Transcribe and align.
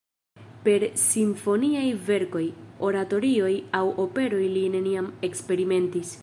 Per 0.67 0.85
simfoniaj 1.01 1.83
verkoj, 2.07 2.43
oratorioj 2.89 3.53
aŭ 3.81 3.85
operoj 4.07 4.43
li 4.57 4.65
neniam 4.79 5.13
eksperimentis. 5.31 6.17